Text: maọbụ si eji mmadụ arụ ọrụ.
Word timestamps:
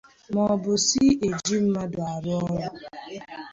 maọbụ 0.33 0.71
si 0.87 1.03
eji 1.27 1.55
mmadụ 1.63 1.99
arụ 2.11 2.31
ọrụ. 2.43 2.59